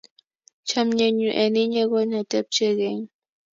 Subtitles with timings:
[0.67, 3.03] Chamyenyu eng inye ko netepche keny